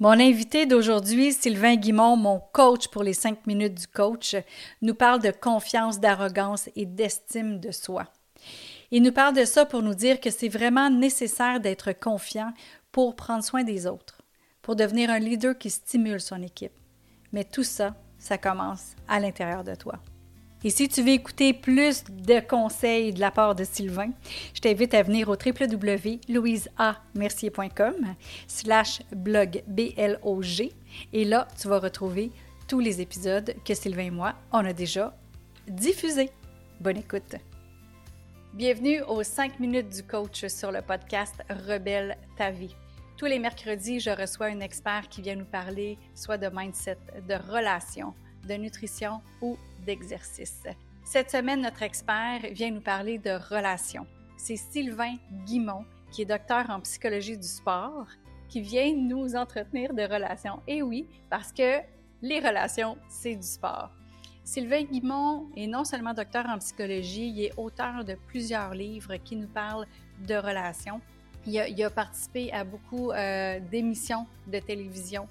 [0.00, 4.36] Mon invité d'aujourd'hui, Sylvain Guimont, mon coach pour les cinq minutes du coach,
[4.80, 8.06] nous parle de confiance, d'arrogance et d'estime de soi.
[8.92, 12.52] Il nous parle de ça pour nous dire que c'est vraiment nécessaire d'être confiant
[12.92, 14.22] pour prendre soin des autres,
[14.62, 16.78] pour devenir un leader qui stimule son équipe.
[17.32, 19.98] Mais tout ça, ça commence à l'intérieur de toi.
[20.64, 24.10] Et si tu veux écouter plus de conseils de la part de Sylvain,
[24.54, 27.94] je t'invite à venir au www.louiseamercier.com
[28.48, 30.72] slash blog BLOG
[31.12, 32.32] et là, tu vas retrouver
[32.66, 35.16] tous les épisodes que Sylvain et moi, on a déjà
[35.68, 36.30] diffusés.
[36.80, 37.36] Bonne écoute!
[38.54, 41.36] Bienvenue aux 5 minutes du coach sur le podcast
[41.68, 42.74] Rebelle ta vie.
[43.16, 47.34] Tous les mercredis, je reçois un expert qui vient nous parler soit de mindset, de
[47.34, 48.12] relations,
[48.48, 50.62] de nutrition ou d'exercice.
[51.04, 54.06] Cette semaine, notre expert vient nous parler de relations.
[54.36, 55.14] C'est Sylvain
[55.46, 58.06] Guimont, qui est docteur en psychologie du sport,
[58.48, 60.60] qui vient nous entretenir de relations.
[60.66, 61.80] Et oui, parce que
[62.22, 63.90] les relations, c'est du sport.
[64.44, 69.36] Sylvain Guimont est non seulement docteur en psychologie, il est auteur de plusieurs livres qui
[69.36, 69.86] nous parlent
[70.26, 71.00] de relations.
[71.46, 75.28] Il a, participé à beaucoup euh, d'émissions de télévision.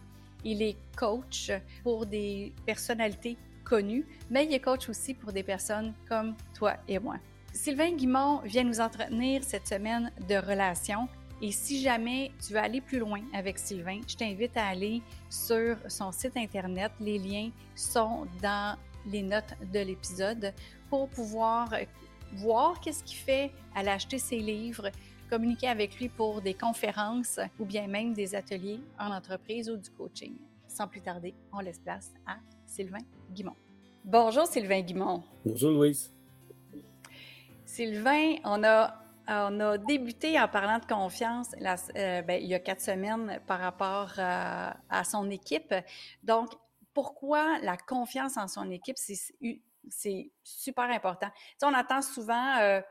[0.50, 1.52] Il est coach
[1.84, 7.00] pour des personnalités connu, mais il est coach aussi pour des personnes comme toi et
[7.00, 7.18] moi.
[7.52, 11.10] Sylvain Guimont vient nous entretenir cette semaine de relations.
[11.42, 15.76] Et si jamais tu veux aller plus loin avec Sylvain, je t'invite à aller sur
[15.90, 16.94] son site internet.
[17.02, 20.54] Les liens sont dans les notes de l'épisode
[20.90, 21.68] pour pouvoir
[22.36, 24.92] voir qu'est-ce qu'il fait, aller acheter ses livres,
[25.30, 29.90] communiquer avec lui pour des conférences ou bien même des ateliers en entreprise ou du
[29.92, 30.36] coaching.
[30.68, 33.56] Sans plus tarder, on laisse place à Sylvain Guimont.
[34.04, 35.24] Bonjour Sylvain Guimont.
[35.46, 36.12] Bonjour Louise.
[37.66, 38.96] Sylvain, on a,
[39.28, 41.52] on a débuté en parlant de confiance
[41.96, 45.74] euh, ben, il y a quatre semaines par rapport euh, à son équipe.
[46.24, 46.52] Donc,
[46.94, 51.30] pourquoi la confiance en son équipe, c'est super important.
[51.60, 52.82] Tu on entend souvent, euh,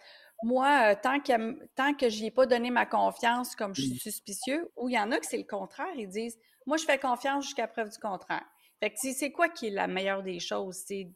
[0.42, 3.98] moi, tant que, tant que je n'y ai pas donné ma confiance comme je suis
[3.98, 6.98] suspicieux, ou il y en a que c'est le contraire, ils disent, moi, je fais
[6.98, 8.44] confiance jusqu'à preuve du contraire.
[8.80, 10.76] Fait que c'est quoi qui est la meilleure des choses?
[10.86, 11.08] C'est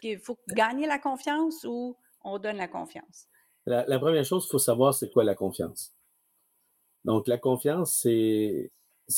[0.00, 3.28] qu'il faut gagner la confiance ou on donne la confiance?
[3.66, 5.92] La, première chose, il faut savoir c'est quoi la confiance?
[7.04, 8.70] Donc, la confiance, c'est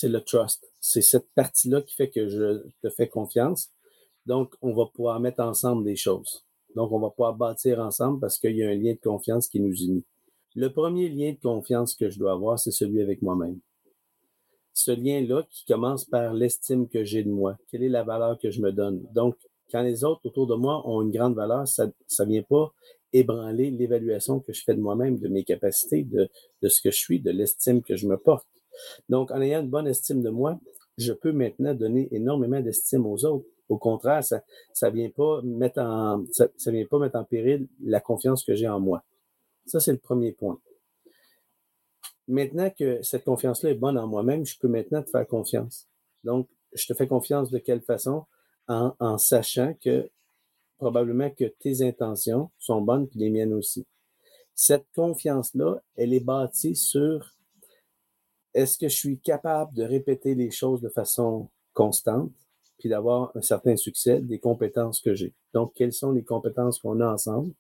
[0.02, 0.70] le trust.
[0.80, 3.70] C'est cette partie-là qui fait que je te fais confiance.
[4.26, 6.44] Donc, on va pouvoir mettre ensemble des choses.
[6.76, 9.60] Donc, on va pouvoir bâtir ensemble parce qu'il y a un lien de confiance qui
[9.60, 10.04] nous unit.
[10.54, 13.60] Le premier lien de confiance que je dois avoir, c'est celui avec moi-même
[14.80, 17.59] ce lien-là qui commence par l'estime que j'ai de moi.
[17.70, 19.03] Quelle est la valeur que je me donne?
[19.12, 19.36] Donc,
[19.70, 22.72] quand les autres autour de moi ont une grande valeur, ça ne vient pas
[23.12, 26.28] ébranler l'évaluation que je fais de moi-même, de mes capacités, de,
[26.62, 28.47] de ce que je suis, de l'estime que je me porte.
[29.09, 30.59] Donc, en ayant une bonne estime de moi,
[30.97, 33.47] je peux maintenant donner énormément d'estime aux autres.
[33.70, 34.42] Au contraire, ça
[34.72, 38.69] ça vient pas mettre en ça, vient pas mettre en péril la confiance que j'ai
[38.69, 39.03] en moi.
[39.64, 40.60] Ça c'est le premier point.
[42.28, 45.88] Maintenant que cette confiance-là est bonne en moi-même, je peux maintenant te faire confiance.
[46.22, 48.25] Donc, je te fais confiance de quelle façon?
[48.69, 50.09] En, sachant que
[50.78, 53.84] probablement que tes intentions sont bonnes, puis les miennes aussi.
[54.54, 57.34] Cette confiance-là, elle est bâtie sur
[58.54, 62.30] est-ce que je suis capable de répéter les choses de façon constante,
[62.80, 65.32] puis d'avoir un certain succès des compétences que j'ai.
[65.54, 67.52] Donc, quelles sont les compétences qu'on a ensemble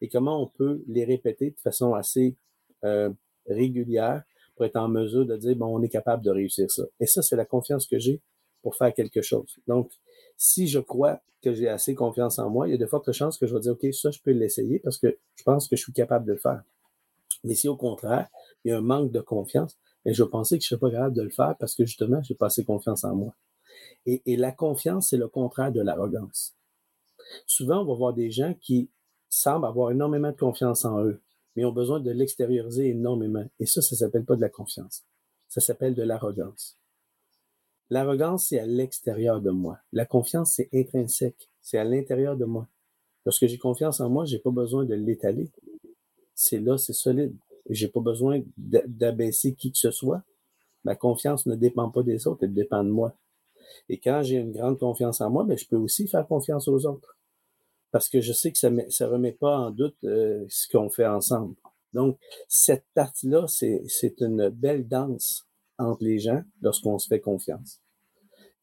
[0.00, 2.36] et comment on peut les répéter de façon assez
[2.84, 3.10] euh,
[3.46, 4.22] régulière
[4.54, 6.84] pour être en mesure de dire, bon, on est capable de réussir ça.
[6.98, 8.20] Et ça, c'est la confiance que j'ai
[8.62, 9.58] pour faire quelque chose.
[9.66, 9.90] Donc,
[10.36, 13.38] si je crois que j'ai assez confiance en moi, il y a de fortes chances
[13.38, 15.82] que je vais dire, OK, ça, je peux l'essayer parce que je pense que je
[15.82, 16.62] suis capable de le faire.
[17.44, 18.28] Mais si au contraire,
[18.64, 20.90] il y a un manque de confiance, mais je vais penser que je ne serais
[20.90, 23.34] pas capable de le faire parce que justement, j'ai pas assez confiance en moi.
[24.06, 26.54] Et, la confiance, c'est le contraire de l'arrogance.
[27.46, 28.90] Souvent, on va voir des gens qui
[29.28, 31.20] semblent avoir énormément de confiance en eux
[31.56, 33.44] mais ont besoin de l'extérioriser énormément.
[33.58, 35.04] Et ça, ça s'appelle pas de la confiance.
[35.48, 36.78] Ça s'appelle de l'arrogance.
[37.88, 39.78] L'arrogance, c'est à l'extérieur de moi.
[39.92, 41.48] La confiance, c'est intrinsèque.
[41.62, 42.68] C'est à l'intérieur de moi.
[43.24, 45.50] Lorsque j'ai confiance en moi, j'ai pas besoin de l'étaler.
[46.34, 47.34] C'est là, c'est solide.
[47.70, 50.22] J'ai pas besoin d'abaisser qui que ce soit.
[50.84, 53.16] Ma confiance ne dépend pas des autres, elle dépend de moi.
[53.88, 56.86] Et quand j'ai une grande confiance en moi, ben, je peux aussi faire confiance aux
[56.86, 57.16] autres
[57.92, 61.06] parce que je sais que ça ne remet pas en doute euh, ce qu'on fait
[61.06, 61.54] ensemble.
[61.92, 62.18] Donc,
[62.48, 65.48] cette partie-là, c'est une belle danse
[65.78, 67.80] entre les gens lorsqu'on se fait confiance.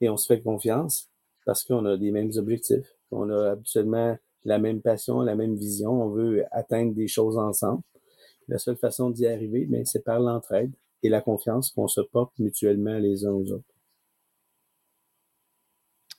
[0.02, 1.10] Et on se fait confiance
[1.46, 6.04] parce qu'on a les mêmes objectifs, on a absolument la même passion, la même vision,
[6.04, 7.82] on veut atteindre des choses ensemble.
[8.48, 12.38] La seule façon d'y arriver, ben, c'est par l'entraide, et la confiance qu'on se porte
[12.40, 13.73] mutuellement les uns aux autres.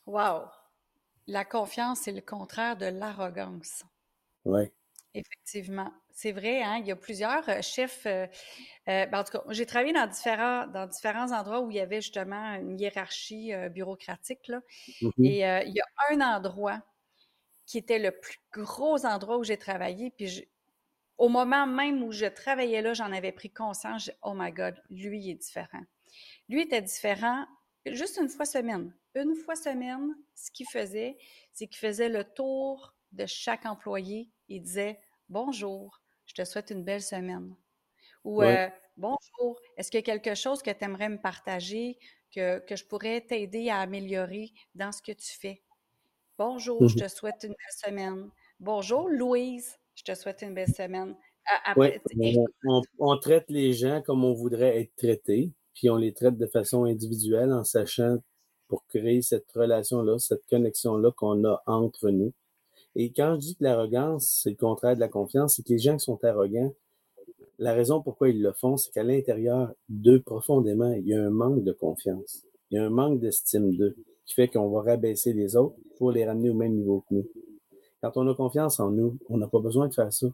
[0.06, 0.42] Wow!
[1.26, 3.84] La confiance, c'est le contraire de l'arrogance.
[4.44, 4.70] Oui.
[5.14, 5.92] Effectivement.
[6.10, 6.78] C'est vrai, hein?
[6.78, 8.06] il y a plusieurs euh, chefs.
[8.06, 8.26] Euh,
[8.88, 11.80] euh, ben, en tout cas, j'ai travaillé dans différents, dans différents endroits où il y
[11.80, 14.46] avait justement une hiérarchie bureaucratique.
[14.48, 14.60] Là.
[15.02, 15.26] Mm-hmm.
[15.26, 16.82] Et il y a un endroit
[17.66, 20.10] qui était le plus gros endroit où j'ai travaillé.
[20.10, 20.46] Puis
[21.16, 24.10] au moment même où je travaillais là, j'en avais pris conscience.
[24.22, 25.82] oh my God, lui il est différent.
[26.48, 27.46] Lui était différent
[27.86, 28.92] juste une fois semaine.
[29.14, 31.16] Une fois semaine, ce qu'il faisait,
[31.52, 34.30] c'est qu'il faisait le tour de chaque employé.
[34.48, 34.98] Il disait
[35.28, 37.54] Bonjour, je te souhaite une belle semaine.
[38.24, 41.98] Ou euh, Bonjour, est-ce qu'il y a quelque chose que tu aimerais me partager,
[42.34, 45.62] que, que je pourrais t'aider à améliorer dans ce que tu fais?
[46.38, 48.30] Bonjour, je mmh te souhaite une belle semaine.
[48.60, 51.16] Bonjour, Louise, je te souhaite une belle semaine.
[52.98, 56.84] on, traite les gens comme on voudrait être traités, puis on les traite de façon
[56.84, 58.18] individuelle en sachant
[58.68, 62.32] pour créer cette relation-là, cette connexion-là qu'on a entre nous.
[62.96, 65.78] Et quand je dis que l'arrogance, c'est le contraire de la confiance, c'est que les
[65.78, 66.72] gens qui sont arrogants,
[67.58, 71.30] la raison pourquoi ils le font, c'est qu'à l'intérieur d'eux, profondément, il y a un
[71.30, 72.42] manque de confiance.
[72.70, 76.10] Il y a un manque d'estime d'eux qui fait qu'on va rabaisser les autres pour
[76.10, 77.26] les ramener au même niveau que nous.
[78.00, 80.26] Quand on a confiance en nous, on n'a pas besoin de faire ça.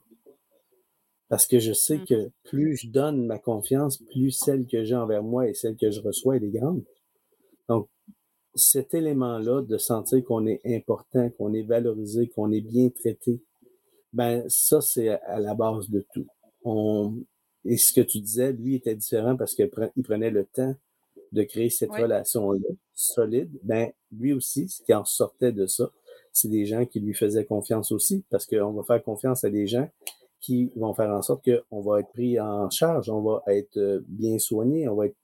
[1.31, 2.05] Parce que je sais mm.
[2.07, 5.91] que plus je donne ma confiance, plus celle que j'ai envers moi et celle que
[5.91, 6.83] je reçois, elle est grande.
[7.69, 7.89] Donc,
[8.57, 13.41] cet élément-là de sentir qu'on est important, qu'on est valorisé, qu'on est bien traité,
[14.13, 16.27] ben ça, c'est à la base de tout.
[16.65, 17.15] On,
[17.65, 20.75] et ce que tu disais, lui était différent parce qu'il prenait le temps
[21.31, 25.93] de créer cette relation-là solide, ben lui aussi, ce qui en sortait de ça,
[26.33, 29.69] c'est des gens qui lui faisaient confiance aussi, parce qu'on va faire confiance à des
[29.69, 29.89] gens
[30.41, 34.01] qui vont faire en sorte qu'on va être pris en charge, on va être euh,
[34.09, 35.17] bien soigné, on va être,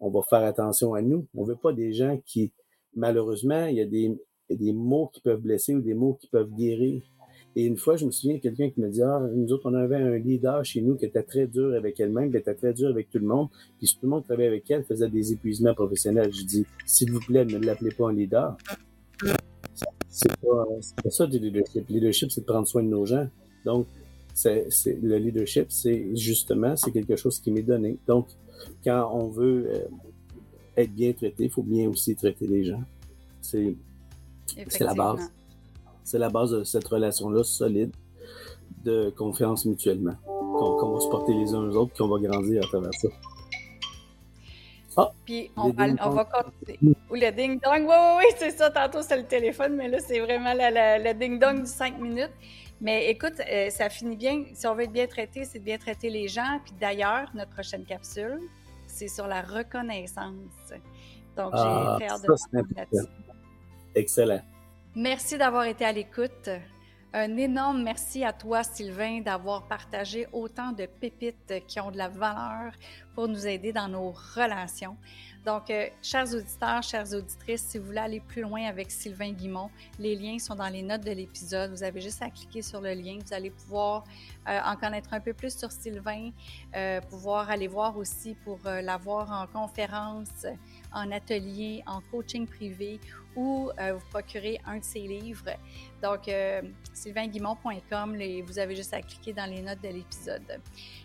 [0.00, 1.26] on va faire attention à nous.
[1.34, 2.52] On veut pas des gens qui,
[2.94, 4.12] malheureusement, il y a des,
[4.50, 7.02] des mots qui peuvent blesser ou des mots qui peuvent guérir.
[7.58, 9.96] Et une fois, je me souviens quelqu'un qui me dit Ah, nous autres, on avait
[9.96, 13.08] un leader chez nous qui était très dur avec elle-même, qui était très dur avec
[13.08, 13.48] tout le monde.
[13.78, 16.30] Puis tout le monde qui travaillait avec elle faisait des épuisements professionnels.
[16.34, 18.56] Je dis S'il vous plaît, ne l'appelez pas un leader.
[20.08, 20.64] C'est pas,
[21.02, 21.88] pas ça du leadership.
[21.88, 23.26] Le leadership, c'est de prendre soin de nos gens.
[23.64, 23.86] Donc,
[24.36, 27.96] c'est, le leadership, c'est justement, c'est quelque chose qui m'est donné.
[28.06, 28.28] Donc,
[28.84, 29.78] quand on veut euh,
[30.76, 32.82] être bien traité, il faut bien aussi traiter les gens.
[33.40, 33.74] C'est,
[34.68, 35.32] c'est la base.
[36.04, 37.92] C'est la base de cette relation-là solide
[38.84, 40.16] de confiance mutuellement.
[40.24, 43.08] Qu'on va se porter les uns aux autres, qu'on va grandir à travers ça.
[44.98, 46.94] Ah, puis on va, on va continuer.
[47.10, 47.86] Ou le ding-dong.
[47.86, 48.70] Oui, oui, oui, c'est ça.
[48.70, 52.32] Tantôt, c'est le téléphone, mais là, c'est vraiment le ding-dong du 5 minutes.
[52.80, 54.44] Mais écoute, euh, ça finit bien.
[54.54, 56.60] Si on veut être bien traité, c'est de bien traiter les gens.
[56.64, 58.40] Puis d'ailleurs, notre prochaine capsule,
[58.86, 60.72] c'est sur la reconnaissance.
[61.36, 63.08] Donc, j'ai ah, très hâte de
[63.94, 64.40] Excellent.
[64.94, 66.50] Merci d'avoir été à l'écoute.
[67.18, 72.10] Un énorme merci à toi, Sylvain, d'avoir partagé autant de pépites qui ont de la
[72.10, 72.74] valeur
[73.14, 74.98] pour nous aider dans nos relations.
[75.46, 79.70] Donc, euh, chers auditeurs, chères auditrices, si vous voulez aller plus loin avec Sylvain Guimont,
[79.98, 81.70] les liens sont dans les notes de l'épisode.
[81.70, 83.16] Vous avez juste à cliquer sur le lien.
[83.24, 84.04] Vous allez pouvoir
[84.46, 86.32] euh, en connaître un peu plus sur Sylvain,
[86.74, 90.44] euh, pouvoir aller voir aussi pour l'avoir en conférence,
[90.92, 93.00] en atelier, en coaching privé
[93.34, 95.50] ou vous procurer un de ses livres.
[96.02, 96.30] Donc,
[96.94, 100.60] sylvainguimont.com, vous avez juste à cliquer dans les notes de l'épisode.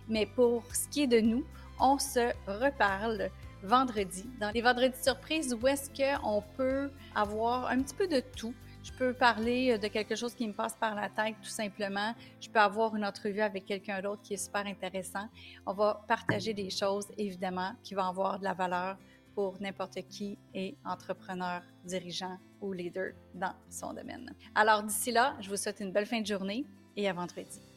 [0.08, 1.46] Mais pour ce qui est de nous,
[1.80, 3.30] on se reparle
[3.64, 8.54] vendredi, dans les vendredis surprises où est-ce qu'on peut avoir un petit peu de tout?
[8.84, 12.16] Je peux parler de quelque chose qui me passe par la tête tout simplement.
[12.40, 15.28] Je peux avoir une entrevue avec quelqu'un d'autre qui est super intéressant.
[15.68, 18.98] On va partager des choses, évidemment, qui vont avoir de la valeur
[19.36, 24.34] pour n'importe qui est entrepreneur, dirigeant ou leader dans son domaine.
[24.56, 27.71] Alors d'ici là, je vous souhaite une belle fin de journée et à vendredi.